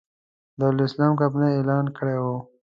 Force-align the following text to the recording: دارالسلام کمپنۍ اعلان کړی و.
دارالسلام 0.59 1.13
کمپنۍ 1.21 1.51
اعلان 1.53 1.85
کړی 1.97 2.17
و. 2.21 2.25